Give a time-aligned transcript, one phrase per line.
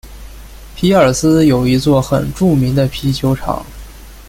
[0.75, 3.63] 皮尔斯有一座很著名的啤酒厂。